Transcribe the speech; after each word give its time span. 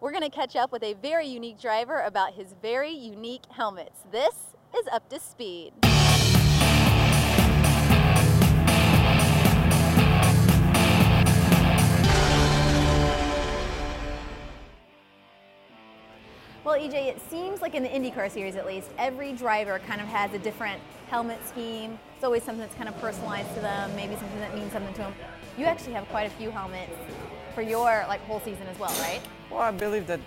We're 0.00 0.10
going 0.10 0.22
to 0.22 0.30
catch 0.30 0.56
up 0.56 0.72
with 0.72 0.82
a 0.82 0.94
very 0.94 1.26
unique 1.26 1.60
driver 1.60 2.00
about 2.00 2.34
his 2.34 2.48
very 2.60 2.90
unique 2.90 3.42
helmets. 3.50 4.00
This 4.10 4.34
is 4.76 4.86
Up 4.90 5.08
to 5.10 5.20
Speed. 5.20 5.72
Well, 16.64 16.78
EJ, 16.78 17.08
it 17.08 17.20
seems 17.30 17.60
like 17.60 17.74
in 17.74 17.82
the 17.82 17.88
IndyCar 17.88 18.30
series 18.30 18.56
at 18.56 18.66
least, 18.66 18.88
every 18.98 19.32
driver 19.32 19.78
kind 19.86 20.00
of 20.00 20.08
has 20.08 20.32
a 20.32 20.38
different 20.38 20.80
helmet 21.08 21.38
scheme. 21.46 21.98
It's 22.16 22.24
always 22.24 22.42
something 22.42 22.60
that's 22.60 22.74
kind 22.74 22.88
of 22.88 22.98
personalized 23.00 23.54
to 23.54 23.60
them, 23.60 23.94
maybe 23.94 24.16
something 24.16 24.40
that 24.40 24.54
means 24.54 24.72
something 24.72 24.92
to 24.94 25.02
them. 25.02 25.14
You 25.56 25.66
actually 25.66 25.92
have 25.92 26.08
quite 26.08 26.24
a 26.24 26.30
few 26.30 26.50
helmets 26.50 26.92
for 27.54 27.62
your 27.62 28.04
like 28.08 28.20
whole 28.22 28.40
season 28.40 28.66
as 28.66 28.78
well, 28.78 28.92
right? 29.02 29.20
Well, 29.54 29.62
I 29.62 29.70
believe 29.70 30.08
that 30.08 30.18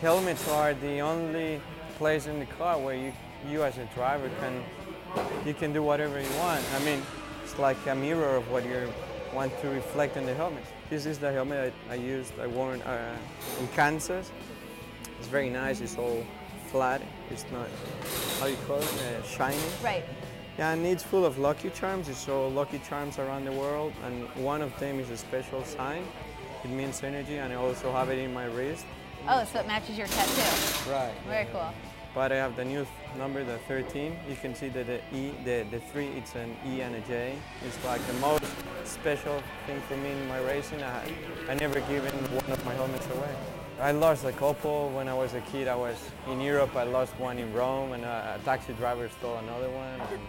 helmets 0.00 0.48
are 0.48 0.74
the 0.74 0.98
only 0.98 1.60
place 1.98 2.26
in 2.26 2.40
the 2.40 2.46
car 2.46 2.80
where 2.80 2.96
you, 2.96 3.12
you 3.48 3.62
as 3.62 3.78
a 3.78 3.84
driver 3.94 4.28
can 4.40 4.64
you 5.46 5.54
can 5.54 5.72
do 5.72 5.84
whatever 5.84 6.20
you 6.20 6.28
want. 6.36 6.64
I 6.74 6.84
mean, 6.84 7.00
it's 7.44 7.56
like 7.60 7.76
a 7.86 7.94
mirror 7.94 8.34
of 8.34 8.50
what 8.50 8.64
you 8.64 8.92
want 9.32 9.52
to 9.60 9.68
reflect 9.68 10.16
in 10.16 10.26
the 10.26 10.34
helmet. 10.34 10.64
This 10.88 11.06
is 11.06 11.16
the 11.16 11.30
helmet 11.30 11.72
I, 11.88 11.92
I 11.92 11.94
used, 11.94 12.32
I 12.40 12.48
wore 12.48 12.72
uh, 12.72 13.16
in 13.60 13.68
Kansas. 13.68 14.32
It's 15.20 15.28
very 15.28 15.48
nice, 15.48 15.80
it's 15.80 15.96
all 15.96 16.26
flat, 16.72 17.02
it's 17.30 17.44
not, 17.52 17.68
how 18.40 18.46
you 18.46 18.56
call 18.66 18.78
it, 18.78 18.84
uh, 18.84 19.22
shiny. 19.22 19.56
Right. 19.80 20.04
Yeah, 20.58 20.72
and 20.72 20.84
it's 20.84 21.04
full 21.04 21.24
of 21.24 21.38
Lucky 21.38 21.70
Charms. 21.70 22.08
It's 22.08 22.28
all 22.28 22.50
Lucky 22.50 22.80
Charms 22.88 23.20
around 23.20 23.44
the 23.44 23.52
world, 23.52 23.92
and 24.04 24.24
one 24.44 24.60
of 24.60 24.76
them 24.80 24.98
is 24.98 25.08
a 25.10 25.16
special 25.16 25.62
sign. 25.62 26.02
It 26.62 26.70
means 26.70 27.02
energy, 27.02 27.36
and 27.36 27.52
I 27.52 27.56
also 27.56 27.90
have 27.92 28.10
it 28.10 28.18
in 28.18 28.34
my 28.34 28.44
wrist. 28.44 28.84
Oh, 29.28 29.44
so 29.44 29.60
it 29.60 29.66
matches 29.66 29.96
your 29.96 30.06
tattoo. 30.06 30.90
Right. 30.90 31.12
Very 31.26 31.46
cool. 31.52 31.72
But 32.14 32.32
I 32.32 32.36
have 32.36 32.56
the 32.56 32.64
new 32.64 32.86
number, 33.16 33.44
the 33.44 33.58
13. 33.68 34.16
You 34.28 34.36
can 34.36 34.54
see 34.54 34.68
that 34.68 34.86
the 34.86 35.00
E, 35.16 35.32
the, 35.44 35.64
the 35.70 35.78
3, 35.78 36.06
it's 36.08 36.34
an 36.34 36.56
E 36.66 36.80
and 36.80 36.94
a 36.96 37.00
J. 37.02 37.36
It's 37.64 37.82
like 37.84 38.04
the 38.06 38.14
most 38.14 38.44
special 38.84 39.42
thing 39.66 39.80
for 39.82 39.96
me 39.96 40.10
in 40.10 40.28
my 40.28 40.38
racing. 40.40 40.82
I, 40.82 41.04
I 41.48 41.54
never 41.54 41.80
given 41.80 42.12
one 42.34 42.50
of 42.50 42.64
my 42.64 42.74
helmets 42.74 43.06
away. 43.06 43.34
I 43.80 43.92
lost 43.92 44.24
a 44.24 44.32
couple 44.32 44.90
when 44.90 45.08
I 45.08 45.14
was 45.14 45.34
a 45.34 45.40
kid. 45.40 45.68
I 45.68 45.76
was 45.76 45.96
in 46.28 46.40
Europe. 46.40 46.74
I 46.76 46.82
lost 46.82 47.12
one 47.18 47.38
in 47.38 47.52
Rome, 47.54 47.92
and 47.92 48.04
a, 48.04 48.38
a 48.40 48.44
taxi 48.44 48.72
driver 48.74 49.08
stole 49.08 49.36
another 49.36 49.70
one. 49.70 50.00
And 50.12 50.20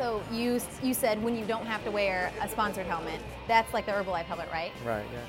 So 0.00 0.22
you 0.32 0.58
you 0.82 0.94
said 0.94 1.22
when 1.22 1.36
you 1.36 1.44
don't 1.44 1.66
have 1.66 1.84
to 1.84 1.90
wear 1.90 2.32
a 2.40 2.48
sponsored 2.48 2.86
helmet, 2.86 3.20
that's 3.46 3.74
like 3.74 3.84
the 3.84 3.92
Herbalife 3.92 4.24
helmet, 4.24 4.48
right? 4.50 4.72
right, 4.82 5.04
yeah. 5.12 5.20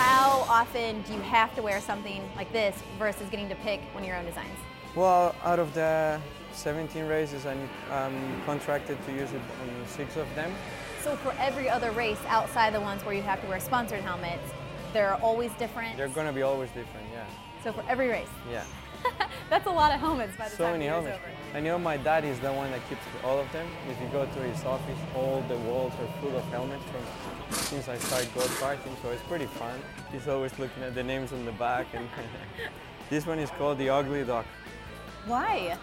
How 0.00 0.46
often 0.48 1.02
do 1.02 1.14
you 1.14 1.20
have 1.22 1.52
to 1.56 1.62
wear 1.62 1.80
something 1.80 2.22
like 2.36 2.52
this 2.52 2.80
versus 2.96 3.28
getting 3.28 3.48
to 3.48 3.56
pick 3.56 3.80
one 3.92 4.04
of 4.04 4.08
your 4.08 4.16
own 4.16 4.24
designs? 4.24 4.56
Well, 4.94 5.34
out 5.42 5.58
of 5.58 5.74
the 5.74 6.20
17 6.52 7.06
races, 7.06 7.44
I'm 7.44 7.68
contracted 8.46 9.04
to 9.06 9.12
use 9.12 9.32
it 9.32 9.40
on 9.62 9.88
six 9.88 10.16
of 10.16 10.32
them. 10.36 10.52
So 11.02 11.16
for 11.16 11.34
every 11.40 11.68
other 11.68 11.90
race 11.90 12.20
outside 12.28 12.72
the 12.72 12.80
ones 12.80 13.04
where 13.04 13.16
you 13.16 13.22
have 13.22 13.40
to 13.42 13.48
wear 13.48 13.58
sponsored 13.58 14.02
helmets, 14.02 14.48
they're 14.92 15.14
always 15.14 15.50
different. 15.54 15.96
They're 15.96 16.06
gonna 16.06 16.32
be 16.32 16.42
always 16.42 16.68
different, 16.70 17.08
yeah. 17.12 17.24
So 17.64 17.72
for 17.72 17.82
every 17.88 18.06
race, 18.06 18.28
Yeah. 18.48 18.62
that's 19.50 19.66
a 19.66 19.70
lot 19.70 19.92
of 19.92 19.98
helmets 19.98 20.36
by 20.36 20.44
the 20.48 20.54
So 20.54 20.64
time 20.66 20.74
many 20.74 20.86
helmets. 20.86 21.18
over. 21.18 21.39
I 21.52 21.58
know 21.58 21.78
my 21.78 21.96
dad 21.96 22.24
is 22.24 22.38
the 22.38 22.52
one 22.52 22.70
that 22.70 22.88
keeps 22.88 23.00
all 23.24 23.40
of 23.40 23.50
them. 23.50 23.66
If 23.90 24.00
you 24.00 24.06
go 24.08 24.24
to 24.24 24.40
his 24.40 24.64
office, 24.64 24.98
all 25.16 25.42
the 25.48 25.56
walls 25.56 25.92
are 25.94 26.20
full 26.20 26.36
of 26.36 26.44
helmets 26.44 26.84
from 26.84 27.02
since 27.50 27.88
I 27.88 27.98
started 27.98 28.32
go 28.34 28.42
karting, 28.42 28.94
so 29.02 29.10
it's 29.10 29.22
pretty 29.22 29.46
fun. 29.46 29.76
He's 30.12 30.28
always 30.28 30.56
looking 30.60 30.84
at 30.84 30.94
the 30.94 31.02
names 31.02 31.32
on 31.32 31.44
the 31.44 31.52
back, 31.52 31.86
and 31.92 32.08
this 33.10 33.26
one 33.26 33.40
is 33.40 33.50
called 33.50 33.78
the 33.78 33.90
Ugly 33.90 34.24
Duck. 34.24 34.46
Why? 35.26 35.76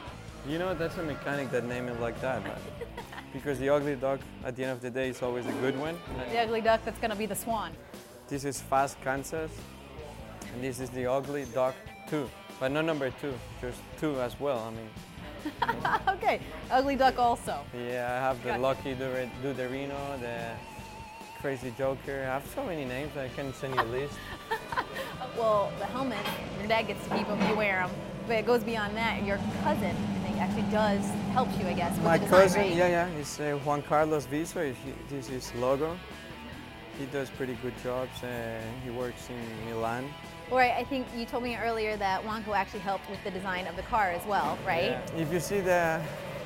You 0.48 0.58
know, 0.58 0.74
that's 0.74 0.98
a 1.00 1.04
mechanic 1.04 1.52
that 1.52 1.66
named 1.66 1.90
it 1.90 2.00
like 2.00 2.20
that, 2.22 2.42
but 2.46 2.62
because 3.34 3.60
the 3.60 3.68
Ugly 3.68 3.98
Duck, 3.98 4.22
at 4.46 4.56
the 4.56 4.64
end 4.64 4.72
of 4.72 4.82
the 4.82 4.90
day, 4.90 5.10
is 5.10 5.22
always 5.22 5.46
a 5.48 5.52
good 5.54 5.78
one. 5.78 5.98
The 6.32 6.40
ugly 6.40 6.62
duck 6.62 6.86
that's 6.86 7.00
going 7.00 7.12
to 7.12 7.18
be 7.18 7.26
the 7.26 7.36
swan. 7.36 7.74
This 8.30 8.46
is 8.46 8.62
Fast 8.62 9.02
Kansas, 9.02 9.52
and 10.54 10.64
this 10.64 10.80
is 10.80 10.90
the 10.92 11.08
Ugly 11.08 11.46
Duck 11.54 11.76
2, 12.10 12.30
but 12.58 12.72
not 12.72 12.86
number 12.86 13.12
two, 13.20 13.34
just 13.60 13.82
two 14.00 14.18
as 14.22 14.40
well. 14.40 14.60
I 14.60 14.70
mean, 14.70 14.90
okay, 16.10 16.40
ugly 16.72 16.96
duck 16.96 17.18
also. 17.20 17.60
yeah, 17.74 18.08
I 18.12 18.20
have 18.20 18.42
the 18.44 18.50
Gotcha. 18.50 18.62
Lucky 18.62 18.96
Duder- 18.96 19.30
Duderino, 19.44 20.20
the 20.20 20.52
Crazy 21.42 21.74
Joker. 21.78 22.22
I 22.22 22.34
have 22.34 22.46
so 22.54 22.64
many 22.66 22.86
names. 22.86 23.16
I 23.18 23.28
can 23.30 23.54
send 23.54 23.76
you 23.76 23.82
a 23.82 23.84
list. 23.84 24.16
Well, 25.38 25.72
the 25.78 25.86
helmet, 25.86 26.18
your 26.58 26.68
dad 26.68 26.88
gets 26.88 27.04
to 27.08 27.16
keep 27.16 27.28
them, 27.28 27.40
you 27.48 27.56
wear 27.56 27.86
them. 27.86 27.92
But 28.28 28.38
it 28.38 28.48
goes 28.48 28.64
beyond 28.64 28.98
that. 28.98 29.24
Your 29.24 29.38
cousin, 29.64 29.96
I 29.96 30.20
think, 30.26 30.38
actually 30.38 30.64
does 30.72 31.06
help 31.32 31.48
you, 31.60 31.68
I 31.68 31.74
guess, 31.74 31.94
with 31.96 32.06
My 32.06 32.18
design, 32.18 32.42
cousin, 32.42 32.62
right? 32.62 32.74
yeah, 32.76 32.88
yeah, 33.08 33.20
is 33.20 33.40
uh, 33.40 33.60
Juan 33.64 33.84
Carlos 33.84 34.26
Viso. 34.26 34.74
This 35.10 35.28
is 35.30 35.52
his 35.52 35.54
logo. 35.62 35.96
He 37.00 37.06
does 37.08 37.30
pretty 37.30 37.54
good 37.62 37.74
jobs. 37.84 38.24
Uh, 38.24 38.60
he 38.84 38.90
works 38.90 39.30
in 39.30 39.70
Milan. 39.70 40.12
Right, 40.52 40.72
I 40.72 40.84
think 40.84 41.06
you 41.16 41.26
told 41.26 41.44
me 41.44 41.56
earlier 41.58 41.96
that 41.98 42.24
Wanko 42.24 42.56
actually 42.56 42.80
helped 42.80 43.10
with 43.10 43.24
the 43.24 43.32
design 43.32 43.68
of 43.68 43.76
the 43.76 43.84
car 43.84 44.12
as 44.12 44.26
well, 44.26 44.58
right? 44.66 44.98
If 45.16 45.32
you 45.32 45.40
see 45.40 45.60
the 45.60 46.02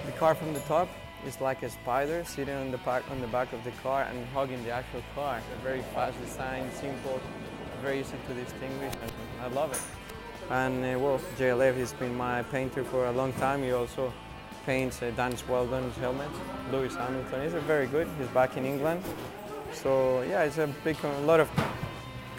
the 0.05 0.11
car 0.13 0.33
from 0.33 0.53
the 0.53 0.59
top, 0.61 0.89
it's 1.25 1.39
like 1.39 1.61
a 1.61 1.69
spider 1.69 2.23
sitting 2.25 2.55
on 2.55 2.71
the 2.71 2.79
back 2.79 3.09
on 3.11 3.21
the 3.21 3.27
back 3.27 3.53
of 3.53 3.63
the 3.63 3.71
car 3.83 4.03
and 4.03 4.25
hugging 4.33 4.61
the 4.63 4.71
actual 4.71 5.03
car. 5.13 5.37
A 5.37 5.63
very 5.63 5.83
fast 5.93 6.19
design, 6.19 6.69
simple, 6.73 7.21
very 7.81 7.99
easy 7.99 8.17
to 8.27 8.33
distinguish, 8.33 8.93
and 9.01 9.11
I 9.41 9.47
love 9.47 9.71
it. 9.71 9.81
And 10.49 10.83
uh, 10.83 10.99
well, 10.99 11.21
JLF 11.37 11.75
has 11.75 11.93
been 11.93 12.15
my 12.15 12.43
painter 12.43 12.83
for 12.83 13.05
a 13.05 13.11
long 13.11 13.31
time. 13.33 13.63
He 13.63 13.71
also 13.71 14.11
paints 14.65 15.01
uh, 15.01 15.11
Dan 15.15 15.33
Wheldon's 15.47 15.95
helmet. 15.97 16.29
Lewis 16.71 16.95
Hamilton. 16.95 17.43
He's 17.43 17.53
a 17.53 17.61
very 17.61 17.87
good. 17.87 18.07
He's 18.19 18.27
back 18.29 18.57
in 18.57 18.65
England. 18.65 19.03
So 19.73 20.21
yeah, 20.23 20.43
it's 20.43 20.57
a 20.57 20.67
big, 20.83 20.97
a 21.03 21.21
lot 21.21 21.39
of 21.39 21.49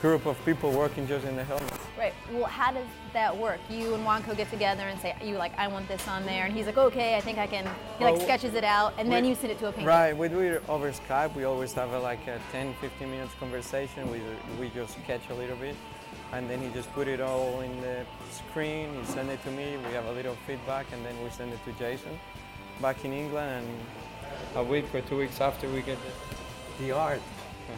group 0.00 0.26
of 0.26 0.43
people 0.44 0.72
working 0.72 1.06
just 1.06 1.25
in 1.26 1.37
the 1.37 1.44
helmet. 1.44 1.72
Right. 1.97 2.12
Well, 2.32 2.47
how 2.47 2.72
does 2.72 2.87
that 3.12 3.37
work? 3.37 3.60
You 3.70 3.94
and 3.94 4.04
Wanko 4.04 4.37
get 4.37 4.50
together 4.50 4.82
and 4.82 4.98
say, 5.00 5.15
you 5.22 5.37
like, 5.37 5.56
I 5.56 5.69
want 5.69 5.87
this 5.87 6.09
on 6.09 6.26
there, 6.26 6.44
and 6.44 6.53
he's 6.53 6.66
like, 6.66 6.76
okay, 6.76 7.16
I 7.16 7.20
think 7.20 7.38
I 7.38 7.47
can. 7.47 7.65
He 7.98 8.04
like 8.04 8.15
Well, 8.15 8.25
sketches 8.25 8.54
it 8.54 8.65
out, 8.65 8.94
and 8.98 9.10
then 9.12 9.25
you 9.25 9.37
send 9.37 9.53
it 9.53 9.60
to 9.60 9.69
a 9.69 9.72
painter. 9.72 9.88
Right, 9.88 10.16
we 10.16 10.28
do 10.28 10.41
it 10.41 10.62
over 10.69 10.91
Skype. 10.91 11.37
We 11.37 11.44
always 11.44 11.72
have 11.75 11.93
a, 11.93 12.00
like 12.00 12.26
a 12.26 12.41
10, 12.50 12.75
15 12.81 13.09
minutes 13.09 13.34
conversation. 13.38 14.10
We, 14.10 14.20
we 14.59 14.70
just 14.70 14.99
sketch 15.04 15.22
a 15.31 15.34
little 15.34 15.56
bit. 15.56 15.76
And 16.32 16.50
then 16.50 16.60
he 16.60 16.69
just 16.70 16.93
put 16.94 17.06
it 17.06 17.20
all 17.20 17.60
in 17.60 17.81
the 17.82 18.04
screen. 18.31 18.88
He 18.99 19.04
send 19.12 19.31
it 19.31 19.41
to 19.44 19.50
me. 19.53 19.76
We 19.87 19.93
have 19.93 20.06
a 20.06 20.12
little 20.12 20.37
feedback, 20.47 20.87
and 20.93 21.04
then 21.04 21.14
we 21.22 21.31
send 21.31 21.53
it 21.53 21.60
to 21.66 21.72
Jason 21.78 22.19
back 22.81 23.04
in 23.04 23.12
England. 23.12 23.64
And 23.64 24.56
a 24.56 24.64
week 24.64 24.93
or 24.94 25.03
two 25.03 25.19
weeks 25.19 25.41
after, 25.41 25.69
we 25.69 25.82
get 25.82 25.99
the, 26.03 26.37
the 26.78 26.93
art. 26.93 27.21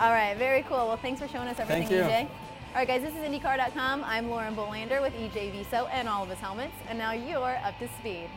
All 0.01 0.11
right, 0.11 0.37
very 0.37 0.63
cool. 0.63 0.87
Well, 0.87 0.97
thanks 0.97 1.21
for 1.21 1.29
showing 1.29 1.49
us 1.49 1.59
everything. 1.61 1.89
EJ. 1.89 2.23
All 2.23 2.81
right, 2.81 2.89
guys, 2.89 3.03
this 3.03 3.15
is 3.15 3.21
IndyCar.com. 3.21 4.03
I'm 4.05 4.29
Lauren 4.29 4.55
Bolander 4.57 5.01
with 5.01 5.15
EJ 5.15 5.53
Viso 5.53 5.89
and 5.93 6.09
all 6.09 6.25
of 6.25 6.29
his 6.29 6.41
helmets, 6.41 6.75
and 6.89 6.99
now 6.99 7.13
you're 7.13 7.57
up 7.65 7.79
to 7.79 7.89
speed. 8.01 8.29